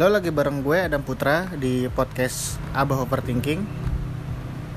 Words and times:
Lo 0.00 0.08
lagi 0.08 0.32
bareng 0.32 0.64
gue 0.64 0.80
Adam 0.80 1.04
Putra 1.04 1.44
di 1.60 1.84
podcast 1.92 2.56
Abah 2.72 3.04
Overthinking. 3.04 3.60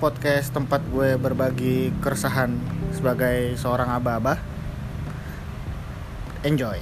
Podcast 0.03 0.51
tempat 0.51 0.83
gue 0.91 1.15
berbagi 1.15 1.95
keresahan 2.03 2.59
sebagai 2.91 3.55
seorang 3.55 3.87
abah-abah. 4.03 4.35
Enjoy. 6.43 6.75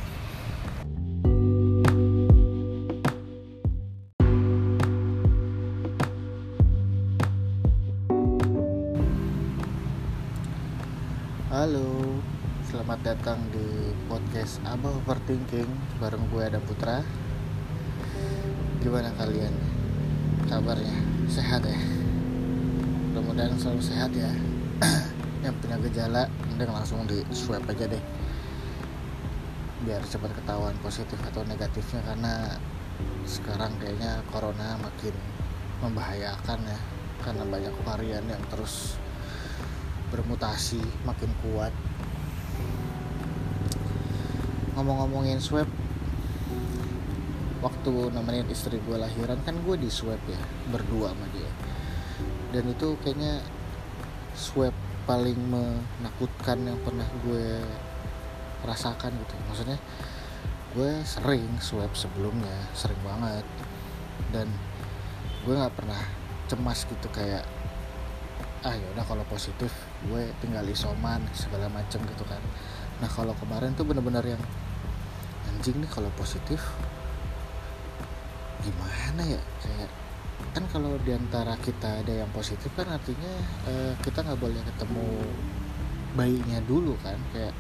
Halo, 11.54 11.94
selamat 12.74 13.06
datang 13.06 13.38
di 13.54 13.94
podcast 14.10 14.58
Abah 14.66 14.98
Overthinking 15.06 15.70
bareng 16.02 16.26
gue 16.34 16.42
Adam 16.42 16.66
Putra 16.66 17.06
gimana 18.82 19.14
kalian? 19.14 19.54
Kabarnya? 20.50 20.98
Sehat 21.30 21.62
ya? 21.62 21.78
Mudah-mudahan 23.14 23.54
selalu 23.62 23.82
sehat 23.86 24.10
ya. 24.10 24.34
Yang 25.46 25.56
punya 25.62 25.78
gejala 25.86 26.24
mending 26.50 26.74
langsung 26.74 27.06
di 27.06 27.22
swab 27.30 27.62
aja 27.70 27.86
deh. 27.86 28.04
Biar 29.86 30.02
cepat 30.02 30.34
ketahuan 30.34 30.74
positif 30.82 31.22
atau 31.30 31.46
negatifnya 31.46 32.02
karena 32.10 32.58
sekarang 33.30 33.70
kayaknya 33.78 34.26
corona 34.34 34.82
makin 34.82 35.14
membahayakan 35.86 36.66
ya. 36.66 36.80
Karena 37.22 37.46
banyak 37.46 37.76
varian 37.86 38.26
yang 38.26 38.42
terus 38.50 38.98
bermutasi 40.10 40.82
makin 41.06 41.30
kuat. 41.46 41.74
Ngomong-ngomongin 44.74 45.38
swab 45.38 45.70
waktu 47.62 47.94
nemenin 48.10 48.50
istri 48.50 48.82
gue 48.82 48.98
lahiran 48.98 49.38
kan 49.46 49.54
gue 49.62 49.76
di 49.78 49.88
swab 49.88 50.20
ya 50.26 50.42
berdua 50.74 51.14
sama 51.14 51.26
dia. 51.32 51.52
Dan 52.52 52.74
itu 52.74 52.98
kayaknya 53.06 53.40
swab 54.34 54.74
paling 55.06 55.38
menakutkan 55.38 56.62
yang 56.66 56.78
pernah 56.82 57.06
gue 57.22 57.62
rasakan 58.66 59.14
gitu. 59.14 59.34
Maksudnya 59.50 59.80
gue 60.74 60.92
sering 61.06 61.62
swab 61.62 61.94
sebelumnya 61.94 62.58
sering 62.74 63.00
banget. 63.06 63.46
Dan 64.34 64.50
gue 65.46 65.54
nggak 65.54 65.74
pernah 65.78 66.02
cemas 66.50 66.84
gitu 66.90 67.08
kayak 67.14 67.46
ah 68.62 68.78
yaudah 68.78 69.02
kalau 69.10 69.26
positif 69.26 69.74
gue 70.06 70.30
tinggal 70.38 70.62
isoman 70.70 71.22
segala 71.34 71.70
macem 71.70 72.02
gitu 72.10 72.26
kan. 72.26 72.42
Nah 73.02 73.10
kalau 73.10 73.34
kemarin 73.38 73.74
tuh 73.74 73.86
bener-bener 73.86 74.38
yang 74.38 74.44
anjing 75.50 75.82
nih 75.82 75.90
kalau 75.90 76.10
positif 76.14 76.62
gimana 78.62 79.22
ya? 79.26 79.42
Kayak 79.62 79.90
kan 80.52 80.64
kalau 80.74 80.98
di 81.02 81.12
antara 81.16 81.56
kita 81.62 82.04
ada 82.04 82.14
yang 82.26 82.32
positif 82.34 82.68
kan 82.74 82.90
artinya 82.90 83.34
uh, 83.70 83.94
kita 84.04 84.26
nggak 84.26 84.40
boleh 84.42 84.62
ketemu 84.64 85.08
bayinya 86.16 86.60
dulu 86.66 86.94
kan. 87.02 87.18
Kayak 87.34 87.54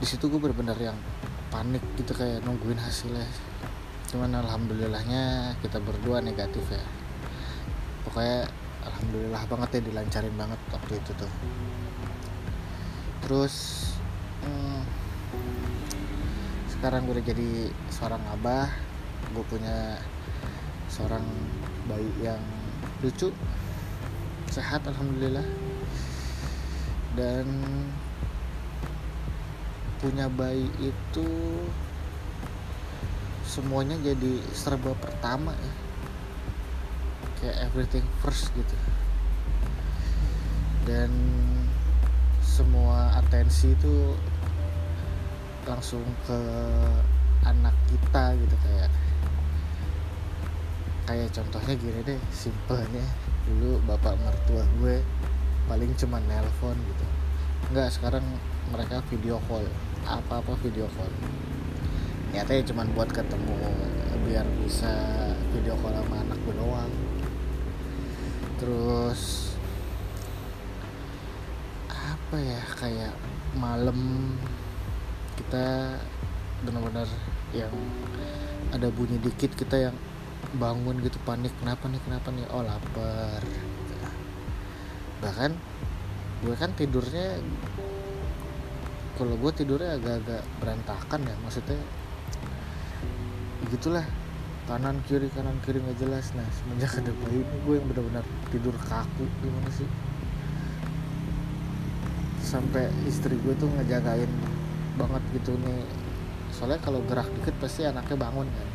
di 0.00 0.06
situ 0.08 0.26
gue 0.26 0.40
bener-bener 0.40 0.92
yang 0.92 0.98
panik 1.48 1.84
gitu 2.00 2.12
kayak 2.16 2.42
nungguin 2.42 2.80
hasilnya. 2.80 3.26
Cuman 4.10 4.34
alhamdulillahnya 4.42 5.54
kita 5.62 5.78
berdua 5.80 6.20
negatif 6.20 6.64
ya. 6.68 6.84
Pokoknya 8.04 8.48
alhamdulillah 8.84 9.42
banget 9.48 9.68
ya 9.78 9.80
dilancarin 9.88 10.34
banget 10.36 10.60
waktu 10.70 10.92
itu 11.00 11.10
tuh. 11.16 11.32
Terus 13.24 13.54
hmm, 14.44 14.82
sekarang 16.76 17.08
gue 17.08 17.16
udah 17.16 17.26
jadi 17.26 17.50
seorang 17.88 18.20
abah 18.36 18.68
gue 19.34 19.44
punya 19.50 19.98
seorang 20.86 21.26
bayi 21.90 22.06
yang 22.22 22.38
lucu 23.02 23.34
sehat 24.48 24.86
alhamdulillah. 24.86 25.44
Dan 27.18 27.46
punya 29.98 30.26
bayi 30.30 30.70
itu 30.78 31.28
semuanya 33.46 33.98
jadi 34.02 34.38
serba 34.54 34.94
pertama 34.98 35.50
ya. 35.54 35.74
Kayak 37.42 37.56
everything 37.70 38.06
first 38.22 38.54
gitu. 38.54 38.76
Dan 40.86 41.10
semua 42.42 43.18
atensi 43.18 43.74
itu 43.74 44.14
langsung 45.64 46.04
ke 46.28 46.38
anak 47.46 47.72
kita 47.88 48.36
gitu 48.36 48.56
kayak 48.66 48.73
kayak 51.04 51.28
contohnya 51.36 51.74
gini 51.76 52.00
deh 52.00 52.20
simpelnya 52.32 53.04
dulu 53.44 53.76
bapak 53.84 54.16
mertua 54.24 54.64
gue 54.80 55.04
paling 55.68 55.92
cuma 56.00 56.20
nelpon 56.24 56.76
gitu. 56.76 57.06
Nggak 57.72 57.88
sekarang 57.92 58.24
mereka 58.72 59.04
video 59.12 59.36
call 59.48 59.64
apa-apa 60.08 60.56
video 60.64 60.88
call. 60.96 61.12
Niatnya 62.32 62.64
cuma 62.72 62.88
buat 62.92 63.08
ketemu 63.12 63.56
biar 64.24 64.48
bisa 64.64 64.92
video 65.52 65.76
call 65.84 65.92
sama 65.92 66.24
anak 66.24 66.38
gue 66.40 66.54
doang. 66.56 66.92
Terus 68.60 69.52
apa 71.92 72.36
ya 72.40 72.60
kayak 72.80 73.14
malam 73.60 74.32
kita 75.36 76.00
benar-benar 76.64 77.08
yang 77.52 77.72
ada 78.72 78.88
bunyi 78.88 79.20
dikit 79.20 79.52
kita 79.52 79.90
yang 79.90 79.96
bangun 80.56 81.00
gitu 81.00 81.18
panik 81.24 81.52
kenapa 81.58 81.88
nih 81.88 82.00
kenapa 82.04 82.28
nih? 82.30 82.44
Oh 82.52 82.62
lapar 82.62 83.42
bahkan 85.24 85.56
gue 86.44 86.52
kan 86.60 86.68
tidurnya 86.76 87.40
kalau 89.16 89.40
gue 89.40 89.52
tidurnya 89.56 89.96
agak-agak 89.96 90.42
berantakan 90.60 91.20
ya 91.24 91.36
maksudnya 91.40 91.80
gitulah 93.72 94.04
kanan 94.68 95.00
kiri 95.08 95.28
kanan 95.32 95.56
kiri 95.64 95.80
nggak 95.80 95.96
jelas. 96.00 96.32
Nah 96.36 96.44
semenjak 96.52 96.96
ada 97.00 97.12
bayi 97.24 97.40
ini 97.40 97.56
gue 97.64 97.74
yang 97.80 97.86
benar-benar 97.88 98.24
tidur 98.52 98.76
kaku 98.84 99.24
gimana 99.40 99.70
sih? 99.72 99.88
Sampai 102.44 102.88
istri 103.08 103.36
gue 103.40 103.54
tuh 103.56 103.68
ngejagain 103.80 104.28
banget 105.00 105.22
gitu 105.36 105.56
nih. 105.56 105.84
Soalnya 106.52 106.80
kalau 106.84 107.00
gerak 107.08 107.28
dikit 107.40 107.56
pasti 107.60 107.88
anaknya 107.88 108.16
bangun 108.20 108.48
kan 108.48 108.68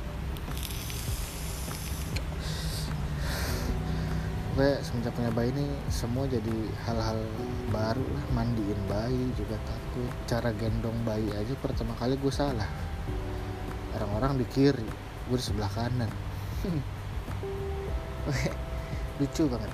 gue 4.59 4.75
semenjak 4.83 5.15
punya 5.15 5.31
bayi 5.31 5.55
ini 5.55 5.71
semua 5.87 6.27
jadi 6.27 6.51
hal-hal 6.83 7.15
baru 7.71 8.03
lah. 8.03 8.25
Mandiin 8.35 8.75
bayi 8.91 9.31
juga 9.39 9.55
takut. 9.63 10.11
Cara 10.27 10.51
gendong 10.51 10.99
bayi 11.07 11.31
aja 11.31 11.55
pertama 11.63 11.95
kali 11.95 12.19
gue 12.19 12.27
salah. 12.27 12.67
Orang-orang 13.95 14.43
di 14.43 14.45
kiri 14.51 14.83
gue 15.31 15.37
di 15.39 15.45
sebelah 15.47 15.71
kanan. 15.71 16.11
Lucu 19.23 19.47
banget. 19.47 19.71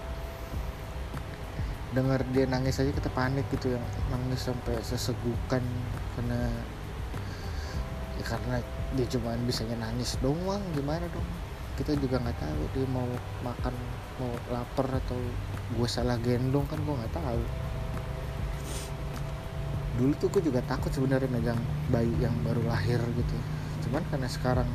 Dengar 1.97 2.21
dia 2.29 2.45
nangis 2.45 2.77
aja 2.77 2.93
kita 2.93 3.09
panik 3.09 3.49
gitu 3.57 3.73
yang 3.73 3.85
nangis 4.13 4.45
sampai 4.45 4.77
sesegukan. 4.85 5.65
Karena 6.13 6.45
ya 8.21 8.25
karena 8.37 8.61
dia 8.93 9.05
cuma 9.17 9.33
bisanya 9.49 9.81
nangis 9.81 10.13
doang 10.21 10.61
gimana 10.77 11.09
dong? 11.09 11.25
Kita 11.73 11.97
juga 11.97 12.21
nggak 12.21 12.37
tahu 12.37 12.61
dia 12.77 12.85
mau 12.93 13.09
makan 13.41 13.73
mau 14.15 14.31
lapar 14.47 14.87
atau 15.03 15.19
gue 15.75 15.87
salah 15.89 16.15
gendong 16.23 16.63
kan 16.71 16.79
gue 16.79 16.95
nggak 16.95 17.13
tahu. 17.15 17.43
Dulu 19.95 20.11
tuh 20.19 20.27
gue 20.31 20.51
juga 20.51 20.59
takut 20.63 20.91
sebenarnya 20.91 21.27
megang 21.31 21.59
bayi 21.91 22.11
yang 22.19 22.35
baru 22.43 22.63
lahir 22.67 22.99
gitu. 22.99 23.37
Cuman 23.87 24.03
karena 24.11 24.27
sekarang 24.31 24.69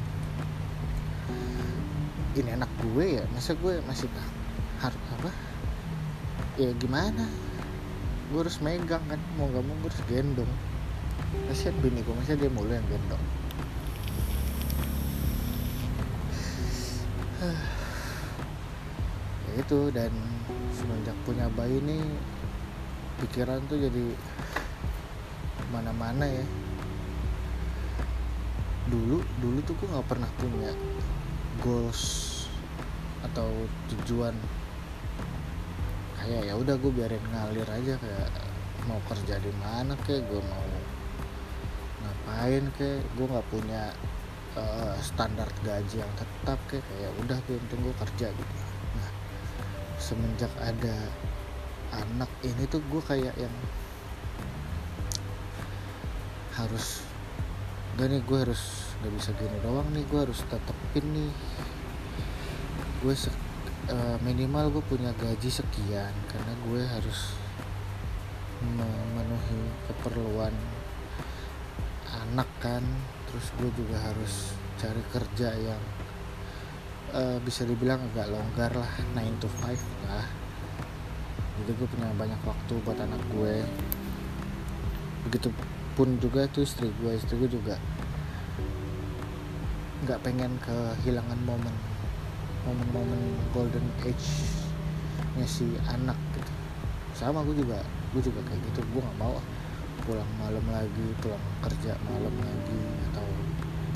ini 2.37 2.51
anak 2.55 2.71
gue 2.81 3.21
ya 3.21 3.25
masa 3.33 3.57
gue 3.57 3.81
masih 3.89 4.09
tak 4.13 4.29
harus 4.85 5.03
apa? 5.21 5.31
Ya 6.61 6.71
gimana? 6.77 7.25
Gue 8.33 8.47
harus 8.47 8.61
megang 8.61 9.03
kan 9.09 9.21
mau 9.41 9.49
gak 9.49 9.65
mau 9.65 9.75
gue 9.85 9.89
harus 9.89 10.03
gendong. 10.09 10.53
Kasihan 11.49 11.77
bini 11.81 12.05
gue 12.05 12.15
masa 12.17 12.37
dia 12.37 12.51
mulu 12.53 12.73
yang 12.73 12.87
gendong 12.91 13.25
ya 19.50 19.50
itu 19.61 19.93
dan 19.93 20.13
semenjak 20.73 21.17
punya 21.29 21.47
bayi 21.53 21.79
ini 21.85 22.01
pikiran 23.21 23.61
tuh 23.69 23.77
jadi 23.77 24.17
mana-mana 25.69 26.25
ya. 26.25 26.45
Dulu 28.89 29.21
dulu 29.39 29.59
tuh 29.63 29.75
gue 29.77 29.89
nggak 29.93 30.09
pernah 30.09 30.31
punya 30.41 30.73
goals 31.61 32.03
atau 33.21 33.49
tujuan. 33.93 34.33
Kayak 36.17 36.43
ya 36.49 36.55
udah 36.57 36.75
gue 36.81 36.93
biarin 36.93 37.25
ngalir 37.33 37.69
aja 37.69 37.95
kayak 38.01 38.29
mau 38.89 39.01
kerja 39.13 39.37
di 39.39 39.53
mana 39.61 39.93
kayak 40.09 40.25
gue 40.25 40.41
mau 40.41 40.67
ngapain 42.01 42.65
kayak 42.81 43.05
gue 43.17 43.27
nggak 43.29 43.49
punya 43.53 43.93
uh, 44.57 44.97
standar 45.05 45.49
gaji 45.61 46.01
yang 46.01 46.13
tetap 46.17 46.59
kayak 46.69 46.85
kayak 46.89 47.13
udah 47.21 47.39
gue 47.45 47.57
penting 47.61 47.93
kerja 48.01 48.29
gitu 48.33 48.70
semenjak 50.11 50.51
ada 50.59 50.99
anak 51.95 52.31
ini 52.43 52.67
tuh 52.67 52.83
gue 52.91 53.03
kayak 53.07 53.35
yang 53.39 53.55
harus 56.59 57.07
gak 57.95 58.11
nih 58.11 58.19
gue 58.27 58.39
harus 58.43 58.91
gak 58.99 59.13
bisa 59.15 59.31
gini 59.39 59.55
doang 59.63 59.87
nih 59.95 60.03
gue 60.11 60.19
harus 60.19 60.43
tetepin 60.51 61.07
nih 61.15 61.33
gue 63.07 63.15
uh, 63.95 64.19
minimal 64.27 64.75
gue 64.75 64.85
punya 64.91 65.15
gaji 65.15 65.47
sekian 65.47 66.13
karena 66.27 66.53
gue 66.67 66.83
harus 66.85 67.39
memenuhi 68.61 69.61
keperluan 69.89 70.53
anak 72.31 72.49
kan. 72.61 72.85
Terus 73.31 73.47
gue 73.57 73.71
juga 73.79 73.97
harus 73.99 74.55
cari 74.77 75.03
kerja 75.13 75.55
yang 75.55 75.83
uh, 77.21 77.37
bisa 77.45 77.69
dibilang 77.69 78.01
agak 78.13 78.33
longgar 78.33 78.73
lah 78.73 78.91
9 79.13 79.43
to 79.43 79.49
5 79.61 79.77
lah. 80.09 80.27
Jadi 81.61 81.71
gue 81.77 81.89
punya 81.93 82.09
banyak 82.17 82.41
waktu 82.49 82.73
buat 82.81 82.97
anak 82.97 83.21
gue. 83.37 83.61
Begitu 85.29 85.49
pun 85.93 86.17
juga 86.17 86.49
itu 86.49 86.65
istri 86.65 86.89
gue 86.89 87.13
istri 87.13 87.37
gue 87.37 87.51
juga 87.51 87.77
nggak 90.01 90.17
pengen 90.25 90.57
kehilangan 90.65 91.37
momen 91.45 91.77
momen-momen 92.65 93.21
golden 93.53 93.85
age 94.01 94.49
nya 95.37 95.45
si 95.45 95.77
anak 95.93 96.17
gitu. 96.33 96.53
Sama 97.13 97.45
gue 97.45 97.61
juga 97.61 97.85
gue 98.17 98.23
juga 98.25 98.41
kayak 98.49 98.61
gitu. 98.73 98.81
Gue 98.97 99.05
nggak 99.05 99.19
mau 99.21 99.37
pulang 100.09 100.31
malam 100.41 100.65
lagi 100.73 101.07
pulang 101.21 101.45
kerja 101.61 101.93
malam 102.09 102.33
lagi 102.41 102.81
atau 103.13 103.29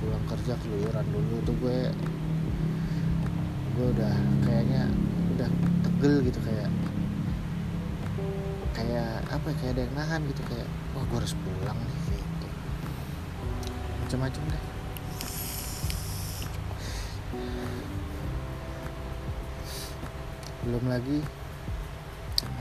pulang 0.05 0.25
kerja 0.29 0.53
keluyuran 0.61 1.07
dulu. 1.09 1.37
Tuh 1.49 1.57
gue 1.65 1.79
gue 3.75 3.87
udah 3.91 4.15
kayaknya 4.47 4.87
udah 5.35 5.51
tegel 5.83 6.23
gitu 6.23 6.39
kayak 6.47 6.71
kayak 8.75 9.23
apa 9.31 9.47
ya, 9.51 9.55
kayak 9.59 9.73
ada 9.75 9.83
yang 9.83 9.95
nahan 9.99 10.21
gitu 10.31 10.43
kayak 10.47 10.69
wah 10.95 11.03
gue 11.07 11.19
harus 11.19 11.35
pulang 11.43 11.79
nih 11.79 11.99
gitu. 12.15 12.49
Macam-macam 14.07 14.43
deh. 14.51 14.63
Belum 20.65 20.85
lagi 20.87 21.19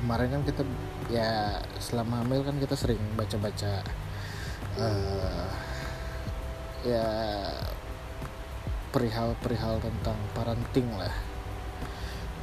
kemarin 0.01 0.29
kan 0.33 0.41
kita 0.43 0.61
ya 1.07 1.61
selama 1.79 2.25
hamil 2.25 2.43
kan 2.43 2.59
kita 2.59 2.75
sering 2.75 2.99
baca-baca 3.15 3.79
uh, 4.75 5.47
ya 6.83 7.07
perihal-perihal 8.93 9.81
tentang 9.81 10.15
parenting 10.37 10.85
lah. 10.93 11.11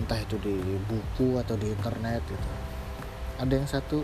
Entah 0.02 0.18
itu 0.18 0.34
di 0.42 0.58
buku 0.90 1.38
atau 1.38 1.54
di 1.54 1.70
internet 1.70 2.26
gitu. 2.26 2.50
Ada 3.38 3.52
yang 3.54 3.68
satu 3.70 4.02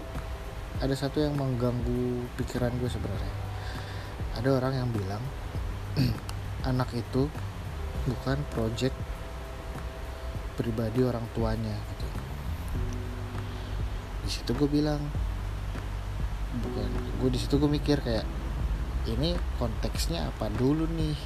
ada 0.78 0.94
satu 0.94 1.19
yang 1.19 1.34
mengganggu 1.34 2.31
pikiran 2.38 2.70
gue 2.78 2.87
sebenarnya. 2.87 3.34
Ada 4.38 4.48
orang 4.62 4.72
yang 4.78 4.88
bilang 4.94 5.22
anak 6.70 6.94
itu 6.94 7.26
bukan 8.06 8.38
project 8.54 8.94
pribadi 10.54 11.02
orang 11.02 11.26
tuanya 11.34 11.75
gitu. 11.75 12.06
Di 14.22 14.31
situ 14.31 14.50
gue 14.54 14.70
bilang 14.70 15.02
bukan 16.56 16.88
gue 17.20 17.31
di 17.34 17.38
situ 17.43 17.58
gue 17.58 17.69
mikir 17.69 18.00
kayak 18.00 18.25
ini 19.06 19.37
konteksnya 19.60 20.32
apa 20.32 20.48
dulu 20.50 20.88
nih 20.96 21.16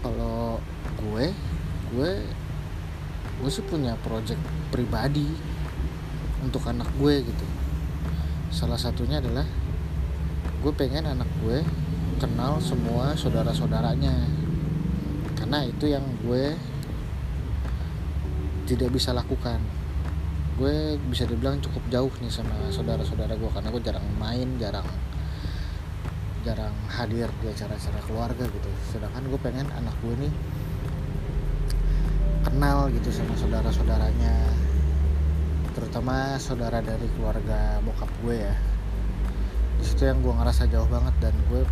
kalau 0.00 0.62
gue 1.16 1.32
gue 1.96 2.12
gue 3.40 3.48
sih 3.48 3.64
punya 3.64 3.96
project 4.04 4.40
pribadi 4.68 5.24
untuk 6.44 6.60
anak 6.68 6.92
gue 7.00 7.24
gitu. 7.24 7.46
Salah 8.52 8.76
satunya 8.76 9.24
adalah 9.24 9.48
gue 10.60 10.72
pengen 10.76 11.08
anak 11.08 11.28
gue 11.40 11.64
kenal 12.20 12.60
semua 12.60 13.16
saudara-saudaranya. 13.16 14.28
Karena 15.40 15.64
itu 15.64 15.88
yang 15.88 16.04
gue 16.20 16.52
tidak 18.68 18.92
bisa 18.92 19.16
lakukan. 19.16 19.56
Gue 20.60 21.00
bisa 21.08 21.24
dibilang 21.24 21.56
cukup 21.64 21.80
jauh 21.88 22.12
nih 22.20 22.28
sama 22.28 22.68
saudara-saudara 22.68 23.40
gue 23.40 23.50
karena 23.56 23.68
gue 23.72 23.82
jarang 23.84 24.06
main 24.20 24.48
jarang 24.60 24.88
jarang 26.44 26.76
hadir 26.92 27.32
di 27.40 27.48
acara-acara 27.48 28.00
keluarga 28.04 28.44
gitu. 28.44 28.70
Sedangkan 28.92 29.24
gue 29.32 29.40
pengen 29.40 29.68
anak 29.72 29.96
gue 30.04 30.28
nih 30.28 30.32
kenal 32.56 32.88
gitu 32.88 33.12
sama 33.12 33.36
saudara-saudaranya. 33.36 34.32
Terutama 35.76 36.40
saudara 36.40 36.80
dari 36.80 37.04
keluarga 37.12 37.84
bokap 37.84 38.08
gue 38.24 38.48
ya. 38.48 38.56
Di 39.76 39.84
situ 39.84 40.08
yang 40.08 40.24
gue 40.24 40.32
ngerasa 40.32 40.64
jauh 40.72 40.88
banget 40.88 41.12
dan 41.20 41.36
gue 41.52 41.68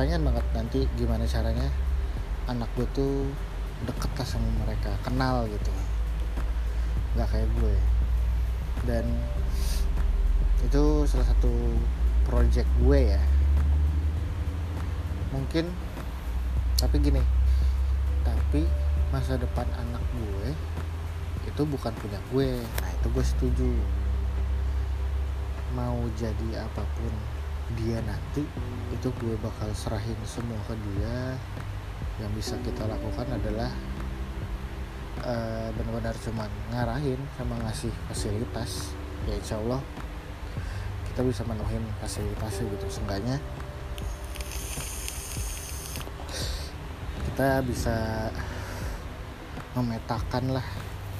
pengen 0.00 0.24
banget 0.24 0.48
nanti 0.56 0.88
gimana 0.96 1.28
caranya 1.28 1.68
anak 2.48 2.72
gue 2.72 2.88
tuh 2.96 3.28
deket 3.84 4.08
lah 4.16 4.24
sama 4.24 4.48
mereka 4.64 4.96
kenal 5.04 5.44
gitu. 5.44 5.72
Nggak 7.12 7.28
kayak 7.28 7.50
gue. 7.60 7.76
Dan 8.88 9.04
itu 10.64 11.04
salah 11.04 11.28
satu 11.28 11.52
project 12.24 12.68
gue 12.80 13.12
ya. 13.12 13.20
Mungkin 15.36 15.68
tapi 16.80 16.96
gini 16.96 17.20
tapi 18.24 18.87
masa 19.08 19.40
depan 19.40 19.64
anak 19.80 20.04
gue 20.12 20.52
itu 21.48 21.62
bukan 21.64 21.92
punya 21.96 22.20
gue. 22.30 22.60
Nah 22.60 22.90
itu 22.92 23.06
gue 23.08 23.24
setuju. 23.24 23.70
Mau 25.72 26.04
jadi 26.16 26.64
apa 26.64 26.84
pun 26.96 27.12
dia 27.76 28.00
nanti 28.04 28.44
itu 28.92 29.08
gue 29.20 29.34
bakal 29.40 29.68
serahin 29.72 30.16
semua 30.28 30.60
ke 30.68 30.74
dia. 30.76 31.36
Yang 32.20 32.32
bisa 32.36 32.54
kita 32.62 32.84
lakukan 32.84 33.26
adalah 33.30 33.70
uh, 35.24 35.68
benar-benar 35.72 36.16
cuman 36.20 36.50
ngarahin 36.74 37.20
sama 37.40 37.56
ngasih 37.64 37.92
fasilitas. 38.12 38.92
Ya 39.24 39.34
insya 39.40 39.56
Allah 39.56 39.80
kita 41.10 41.24
bisa 41.24 41.42
menuhin 41.48 41.82
fasilitasnya 41.98 42.64
gitu. 42.76 42.86
Seenggaknya 42.92 43.36
kita 47.38 47.62
bisa 47.62 47.96
memetakan 49.78 50.58
lah. 50.58 50.66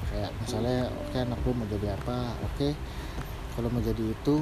Kayak 0.09 0.31
misalnya 0.41 0.89
oke 0.89 1.13
okay, 1.13 1.19
anak 1.23 1.39
gue 1.45 1.53
mau 1.53 1.67
jadi 1.69 1.87
apa 1.95 2.15
oke. 2.43 2.55
Okay, 2.57 2.71
kalau 3.55 3.69
mau 3.71 3.81
jadi 3.83 4.03
itu 4.03 4.35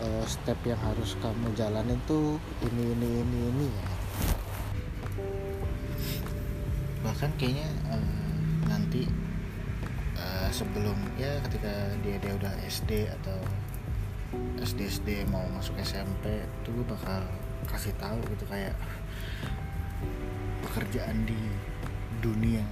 uh, 0.00 0.24
step 0.26 0.58
yang 0.66 0.80
harus 0.80 1.16
kamu 1.20 1.52
jalanin 1.56 2.00
tuh 2.04 2.36
ini 2.64 2.92
ini 2.96 3.08
ini 3.24 3.38
ini 3.52 3.66
ya. 3.68 3.88
Bahkan 7.04 7.30
kayaknya 7.36 7.68
uh, 7.92 8.34
nanti 8.68 9.08
uh, 10.18 10.48
sebelum 10.50 10.96
ya 11.20 11.40
ketika 11.48 11.72
dia 12.02 12.16
dia 12.18 12.32
udah 12.34 12.52
SD 12.64 13.08
atau 13.08 13.38
SD 14.58 14.90
SD 14.90 15.08
mau 15.30 15.44
masuk 15.54 15.76
SMP 15.78 16.42
tuh 16.66 16.82
bakal 16.88 17.22
kasih 17.68 17.94
tahu 17.96 18.18
gitu 18.34 18.44
kayak 18.48 18.74
pekerjaan 20.64 21.22
di 21.28 21.38
dunia 22.18 22.64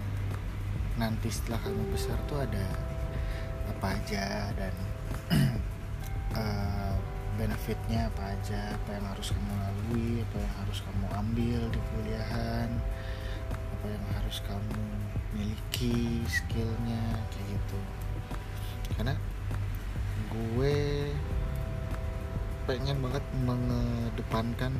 nanti 1.00 1.32
setelah 1.32 1.60
kamu 1.64 1.82
besar 1.92 2.18
tuh 2.28 2.44
ada 2.44 2.66
apa 3.68 3.96
aja 3.96 4.52
dan 4.52 4.74
uh, 6.36 6.94
benefitnya 7.40 8.12
apa 8.12 8.36
aja? 8.36 8.76
Apa 8.76 9.00
yang 9.00 9.06
harus 9.08 9.28
kamu 9.32 9.52
lalui? 9.56 10.08
Apa 10.20 10.36
yang 10.36 10.54
harus 10.60 10.78
kamu 10.84 11.06
ambil 11.16 11.60
di 11.72 11.80
kuliahan? 11.92 12.70
Apa 13.50 13.86
yang 13.88 14.04
harus 14.20 14.36
kamu 14.44 14.84
miliki 15.32 16.22
skillnya? 16.28 17.04
Kayak 17.32 17.46
gitu. 17.56 17.80
Karena 18.94 19.14
gue 20.32 20.76
pengen 22.68 23.02
banget 23.02 23.24
mengedepankan 23.42 24.72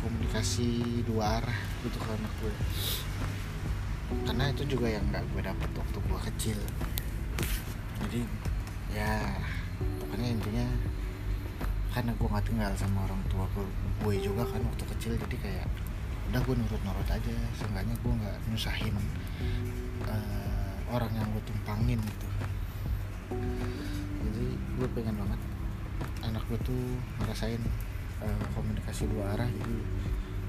komunikasi 0.00 1.04
dua 1.06 1.38
arah 1.38 1.60
gitu 1.84 1.94
ke 2.00 2.08
anak 2.10 2.32
gue 2.42 2.54
karena 4.28 4.44
itu 4.52 4.62
juga 4.76 4.86
yang 4.88 5.04
nggak 5.10 5.24
gue 5.32 5.42
dapet 5.44 5.70
waktu 5.76 5.98
gue 5.98 6.20
kecil. 6.32 6.58
Jadi 8.02 8.20
ya 8.92 9.40
pokoknya 10.00 10.28
intinya 10.36 10.66
karena 11.92 12.12
gue 12.16 12.28
nggak 12.28 12.46
tinggal 12.48 12.72
sama 12.76 13.04
orang 13.04 13.22
tua 13.28 13.44
gue, 13.52 13.66
gue 14.04 14.14
juga 14.24 14.48
kan 14.48 14.60
waktu 14.64 14.84
kecil 14.96 15.12
jadi 15.28 15.36
kayak 15.40 15.68
udah 16.32 16.40
gue 16.40 16.54
nurut-nurut 16.56 17.08
aja. 17.08 17.36
Seenggaknya 17.56 17.94
gue 18.00 18.12
nggak 18.12 18.36
nyusahin 18.48 18.96
uh, 20.08 20.74
orang 20.92 21.12
yang 21.12 21.28
gue 21.32 21.42
tumpangin 21.44 22.00
gitu. 22.00 22.28
Jadi 24.22 24.46
gue 24.80 24.88
pengen 24.96 25.16
banget 25.20 25.40
anak 26.24 26.42
gue 26.48 26.58
tuh 26.64 26.84
ngerasain 27.20 27.60
uh, 28.24 28.46
komunikasi 28.56 29.08
dua 29.12 29.36
arah. 29.36 29.48
Jadi 29.48 29.76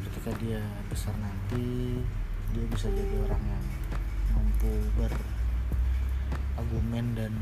ketika 0.07 0.31
dia 0.39 0.61
besar 0.87 1.15
nanti 1.19 1.99
dia 2.53 2.65
bisa 2.69 2.87
jadi 2.93 3.15
orang 3.25 3.43
yang 3.49 3.65
mampu 4.37 4.69
berargumen 6.53 7.17
dan 7.17 7.33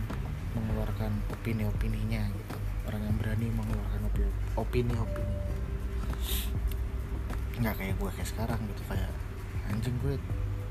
mengeluarkan 0.56 1.12
opini-opininya 1.36 2.32
gitu. 2.32 2.58
Orang 2.88 3.04
yang 3.04 3.16
berani 3.20 3.52
mengeluarkan 3.52 4.08
opini-opini. 4.56 5.36
Nggak 7.60 7.76
kayak 7.78 7.96
gue 8.00 8.10
kayak 8.16 8.30
sekarang 8.32 8.60
gitu 8.72 8.82
kayak 8.88 9.12
anjing 9.70 9.94
gue 10.02 10.16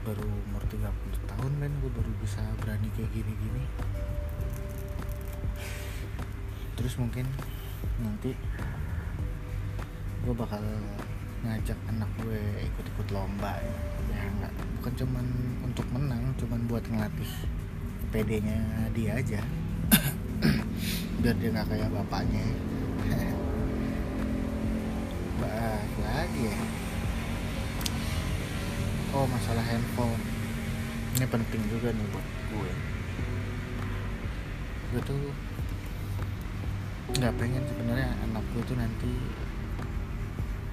baru 0.00 0.24
umur 0.48 0.64
30 0.64 0.88
tahun 1.28 1.52
men 1.60 1.76
gue 1.84 1.92
baru 1.92 2.08
bisa 2.24 2.40
berani 2.64 2.88
kayak 2.96 3.12
gini-gini. 3.12 3.68
Terus 6.80 6.96
mungkin 6.96 7.28
nanti 8.00 8.32
gue 10.24 10.34
bakal 10.36 10.64
ngajak 11.40 11.76
anak 11.88 12.08
gue 12.20 12.40
ikut-ikut 12.68 13.08
lomba 13.16 13.56
ya, 13.56 13.76
nggak 14.28 14.52
bukan 14.80 14.92
cuman 15.04 15.26
untuk 15.64 15.86
menang 15.92 16.24
cuman 16.40 16.60
buat 16.68 16.84
ngelatih 16.88 17.32
PD-nya 18.10 18.90
dia 18.90 19.16
aja. 19.16 19.40
Biar 21.22 21.36
dia 21.38 21.50
nggak 21.54 21.68
kayak 21.70 21.90
bapaknya. 21.94 22.44
Bah 25.40 25.80
lagi 26.04 26.42
ya. 26.52 26.58
Oh 29.16 29.24
masalah 29.30 29.64
handphone. 29.64 30.22
Ini 31.16 31.26
penting 31.26 31.62
juga 31.70 31.90
nih 31.90 32.06
buat 32.12 32.26
gue. 32.50 32.72
Gue 34.90 35.02
tuh 35.06 35.22
nggak 37.10 37.34
pengen 37.42 37.62
sebenarnya 37.66 38.10
anak 38.26 38.44
gue 38.54 38.62
tuh 38.70 38.78
nanti 38.78 39.12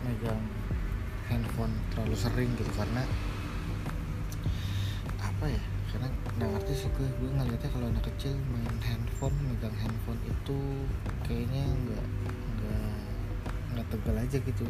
megang 0.05 0.41
handphone 1.27 1.73
terlalu 1.91 2.15
sering 2.15 2.49
gitu 2.55 2.71
karena 2.77 3.03
apa 5.37 5.53
ya? 5.53 5.61
Karena 5.93 6.09
nggak 6.41 6.49
ngerti 6.49 6.73
sih 6.73 6.89
gue. 6.97 7.05
Gue 7.21 7.29
ngeliatnya 7.29 7.69
kalau 7.69 7.87
anak 7.93 8.09
kecil 8.09 8.33
main 8.49 8.73
handphone 8.81 9.37
megang 9.45 9.77
handphone 9.77 10.17
itu 10.25 10.57
kayaknya 11.29 11.61
nggak 11.61 12.05
nggak 12.57 12.97
nggak 13.77 13.87
tegal 13.93 14.17
aja 14.17 14.37
gitu. 14.41 14.65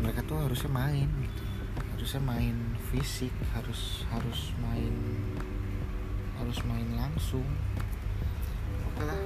Mereka 0.00 0.24
tuh 0.24 0.40
harusnya 0.40 0.72
main 0.72 1.04
gitu. 1.04 1.44
Harusnya 1.92 2.22
main 2.24 2.56
fisik 2.88 3.34
harus 3.52 4.08
harus 4.08 4.56
main 4.64 4.96
harus 6.40 6.58
main 6.64 6.88
langsung. 6.96 7.44
Oke 8.88 9.04
lah. 9.04 9.20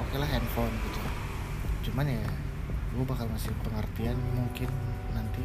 Oke 0.00 0.16
lah 0.16 0.28
handphone 0.32 0.72
gitu. 0.80 1.00
Cuman 1.92 2.08
ya 2.08 2.24
gue 2.96 3.04
bakal 3.04 3.28
ngasih 3.28 3.52
pengertian 3.60 4.16
mungkin 4.32 4.72
nanti 5.12 5.44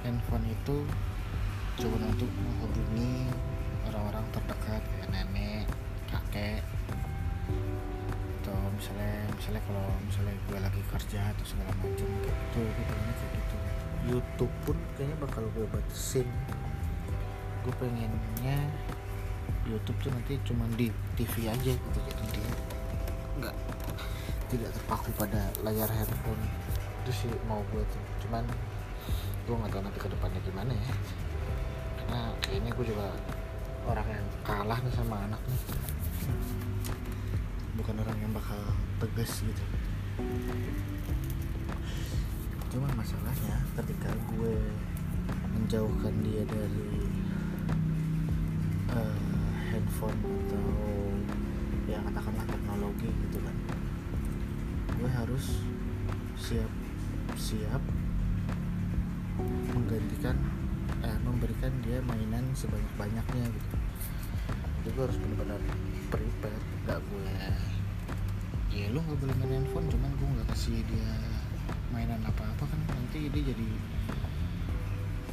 handphone 0.00 0.48
itu 0.48 0.88
cuma 1.78 2.06
untuk 2.10 2.30
menghubungi 2.34 3.30
orang-orang 3.86 4.24
terdekat 4.34 4.82
kayak 4.82 5.08
nenek 5.14 5.64
kakek. 6.10 6.62
Atau 8.40 8.56
misalnya 8.74 9.14
misalnya 9.36 9.62
kalau 9.68 9.86
misalnya 10.02 10.34
gue 10.48 10.58
lagi 10.58 10.82
kerja 10.90 11.20
atau 11.30 11.44
segala 11.46 11.72
macam 11.78 12.08
gitu 12.08 12.58
gue 12.58 12.84
pengennya 12.88 13.14
kayak 13.14 13.32
gitu. 13.38 13.56
YouTube 14.10 14.54
pun 14.64 14.76
kayaknya 14.96 15.16
bakal 15.22 15.44
gue 15.54 15.66
batasin. 15.70 16.28
Gue 17.62 17.74
pengennya 17.78 18.58
YouTube 19.68 19.98
tuh 20.00 20.10
nanti 20.10 20.40
cuma 20.42 20.64
di 20.74 20.88
TV 21.14 21.46
aja 21.46 21.72
gitu 21.76 21.98
jadi 22.08 22.24
dia 22.32 22.50
nggak 23.40 23.56
tidak 24.50 24.70
terpaku 24.74 25.10
pada 25.14 25.52
layar 25.62 25.86
handphone. 25.92 26.42
Itu 27.04 27.12
sih 27.14 27.32
mau 27.46 27.62
gue 27.70 27.84
tuh 27.84 28.02
cuman 28.26 28.44
gue 29.46 29.54
nggak 29.54 29.72
tahu 29.72 29.82
nanti 29.82 29.98
ke 29.98 30.08
depannya 30.08 30.40
gimana 30.46 30.72
ya 30.76 30.94
karena 32.10 32.34
kayaknya 32.42 32.74
gue 32.74 32.86
juga 32.90 33.06
orang 33.86 34.06
yang 34.10 34.26
kalah 34.42 34.82
nih 34.82 34.94
sama 34.98 35.30
anak 35.30 35.38
nih. 35.46 35.62
Bukan 37.78 37.94
orang 38.02 38.18
yang 38.18 38.34
bakal 38.34 38.58
tegas 38.98 39.46
gitu. 39.46 39.64
Cuma 42.74 42.90
masalahnya 42.98 43.62
ketika 43.78 44.10
gue 44.26 44.58
menjauhkan 45.54 46.14
dia 46.26 46.42
dari 46.50 46.90
uh, 48.90 49.46
handphone 49.70 50.18
atau 50.18 50.66
ya 51.86 52.02
katakanlah 52.10 52.46
teknologi 52.50 53.06
gitu 53.06 53.38
kan 53.38 53.56
gue 54.98 55.10
harus 55.14 55.62
siap 56.34 56.70
siap 57.38 57.82
menggantikan 59.70 60.59
eh, 61.04 61.18
memberikan 61.24 61.72
dia 61.84 61.98
mainan 62.04 62.44
sebanyak 62.52 62.92
banyaknya 62.96 63.44
gitu. 63.48 63.76
Jadi 64.80 64.96
harus 64.96 65.16
benar-benar 65.20 65.60
prepare 66.08 66.64
gak 66.88 66.98
gue 67.04 67.32
ya 68.70 68.86
lu 68.94 69.02
gak 69.02 69.18
boleh 69.18 69.34
main 69.42 69.52
handphone 69.60 69.86
cuman 69.90 70.10
gue 70.14 70.28
nggak 70.30 70.48
kasih 70.54 70.78
dia 70.86 71.10
mainan 71.90 72.22
apa-apa 72.22 72.64
kan 72.70 72.80
nanti 72.86 73.26
dia 73.26 73.42
jadi 73.50 73.68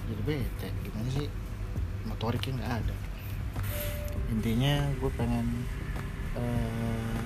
jadi 0.07 0.21
bete. 0.23 0.69
Gimana 0.87 1.07
sih? 1.11 1.27
Motoriknya 2.07 2.63
nggak 2.63 2.73
ada. 2.83 2.95
Intinya 4.31 4.87
gue 4.97 5.11
pengen 5.19 5.67
uh, 6.39 7.19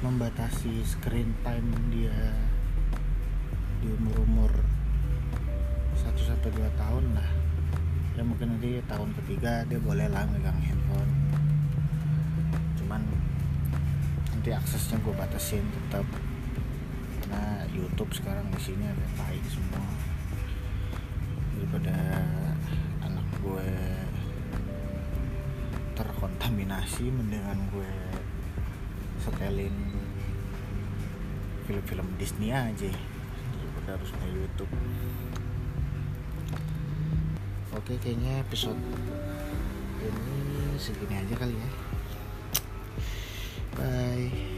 membatasi 0.00 0.84
screen 0.84 1.36
time 1.44 1.68
dia 1.92 2.32
di 3.84 3.92
umur-umur 3.92 4.52
1 6.00 6.16
sampai 6.16 6.50
2 6.52 6.80
tahun 6.80 7.04
lah 7.12 7.43
ya 8.14 8.22
mungkin 8.22 8.54
nanti 8.54 8.78
tahun 8.86 9.10
ketiga 9.22 9.66
dia 9.66 9.82
boleh 9.82 10.06
lah 10.06 10.22
megang 10.30 10.58
handphone. 10.62 11.10
Cuman 12.78 13.02
nanti 14.30 14.50
aksesnya 14.54 15.02
gue 15.02 15.14
batasin 15.14 15.66
tetap. 15.66 16.06
Karena 17.24 17.66
YouTube 17.74 18.14
sekarang 18.14 18.46
di 18.54 18.60
sini 18.62 18.86
ada 18.86 19.06
tai 19.18 19.38
semua. 19.50 19.82
Daripada 21.58 21.96
anak 23.02 23.26
gue 23.42 23.68
terkontaminasi 25.98 27.10
mendingan 27.10 27.58
gue 27.74 27.92
setelin 29.26 29.74
film-film 31.66 32.06
Disney 32.14 32.54
aja. 32.54 32.94
Daripada 33.58 33.98
harus 33.98 34.10
main 34.22 34.38
YouTube 34.38 34.70
oke 37.84 38.00
kayaknya 38.00 38.40
episode 38.40 38.80
ini 40.00 40.72
segini 40.80 41.20
aja 41.20 41.36
kali 41.36 41.52
ya. 41.52 41.68
Bye 43.76 44.53